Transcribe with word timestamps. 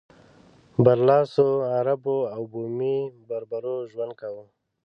برلاسو 0.83 1.47
عربو 1.75 2.17
او 2.35 2.41
بومي 2.51 2.97
بربرو 3.27 3.75
ژوند 3.91 4.13
کاوه. 4.19 4.43